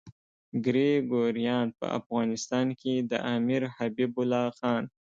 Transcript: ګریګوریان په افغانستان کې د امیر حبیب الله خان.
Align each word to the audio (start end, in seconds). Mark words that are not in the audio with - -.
ګریګوریان 0.65 1.67
په 1.79 1.85
افغانستان 1.99 2.67
کې 2.81 2.93
د 3.11 3.13
امیر 3.35 3.61
حبیب 3.75 4.13
الله 4.21 4.45
خان. 4.57 4.83